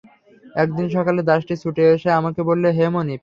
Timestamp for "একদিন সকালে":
0.55-1.21